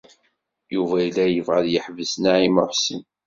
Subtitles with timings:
[0.73, 3.01] Yuba yella yebɣa ad yeḥbes Naɛima u Ḥsen.